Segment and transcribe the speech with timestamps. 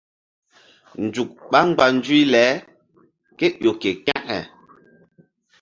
[1.03, 2.43] Nzuk ɓá mgba nzuyble
[3.37, 4.37] ke ƴo ke kȩke.